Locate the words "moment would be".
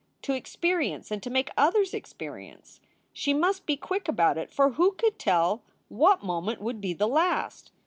6.23-6.93